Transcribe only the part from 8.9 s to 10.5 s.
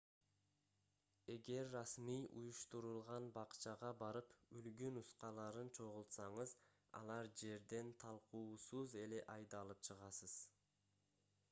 эле айдалып чыгасыз